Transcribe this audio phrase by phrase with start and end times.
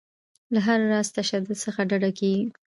[0.53, 2.45] له هر راز تشدد څخه ډډه کیږي.